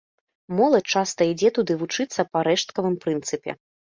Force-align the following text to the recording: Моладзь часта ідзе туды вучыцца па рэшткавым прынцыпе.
Моладзь 0.59 0.89
часта 1.01 1.27
ідзе 1.33 1.51
туды 1.59 1.77
вучыцца 1.83 2.25
па 2.31 2.39
рэшткавым 2.47 2.95
прынцыпе. 3.03 3.51